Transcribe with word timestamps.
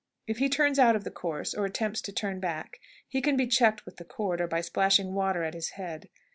If 0.25 0.39
he 0.39 0.49
turns 0.49 0.79
out 0.79 0.95
of 0.95 1.03
the 1.03 1.11
course, 1.11 1.53
or 1.53 1.63
attempts 1.63 2.01
to 2.01 2.11
turn 2.11 2.39
back, 2.39 2.79
he 3.07 3.21
can 3.21 3.37
be 3.37 3.45
checked 3.45 3.85
with 3.85 3.97
the 3.97 4.03
cord, 4.03 4.41
or 4.41 4.47
by 4.47 4.61
splashing 4.61 5.13
water 5.13 5.43
at 5.43 5.53
his 5.53 5.73
head. 5.77 6.09